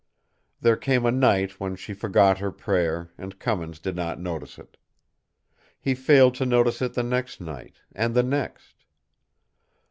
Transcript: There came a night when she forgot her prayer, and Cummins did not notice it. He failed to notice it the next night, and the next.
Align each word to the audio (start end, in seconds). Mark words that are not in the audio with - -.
There 0.61 0.77
came 0.77 1.05
a 1.05 1.11
night 1.11 1.59
when 1.59 1.75
she 1.75 1.93
forgot 1.93 2.39
her 2.39 2.51
prayer, 2.51 3.11
and 3.19 3.37
Cummins 3.37 3.77
did 3.77 3.95
not 3.95 4.19
notice 4.19 4.57
it. 4.57 4.75
He 5.79 5.93
failed 5.93 6.33
to 6.41 6.45
notice 6.47 6.81
it 6.81 6.95
the 6.95 7.03
next 7.03 7.39
night, 7.39 7.75
and 7.91 8.15
the 8.15 8.23
next. 8.23 8.85